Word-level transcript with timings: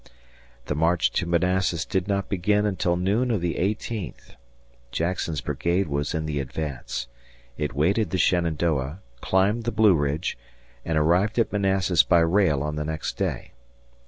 The 0.65 0.73
march 0.73 1.11
to 1.11 1.27
Manassas 1.27 1.85
did 1.85 2.07
not 2.07 2.27
begin 2.27 2.65
until 2.65 2.95
noon 2.95 3.29
of 3.29 3.39
the 3.39 3.57
eighteenth. 3.57 4.33
Jackson's 4.91 5.41
brigade 5.41 5.87
was 5.87 6.15
in 6.15 6.25
the 6.25 6.39
advance. 6.39 7.05
It 7.55 7.75
waded 7.75 8.09
the 8.09 8.17
Shenandoah, 8.17 8.99
climbed 9.21 9.65
the 9.65 9.71
Blue 9.71 9.93
Ridge, 9.93 10.39
and 10.83 10.97
arrived 10.97 11.37
at 11.37 11.51
Manassas 11.53 12.01
by 12.01 12.21
rail 12.21 12.63
on 12.63 12.77
the 12.77 12.83
next 12.85 13.15
day. 13.15 13.51